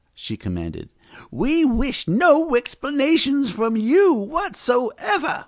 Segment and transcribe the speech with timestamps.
[0.15, 0.89] she commanded.
[1.29, 5.39] "We wish no explanations from you, whatsoever."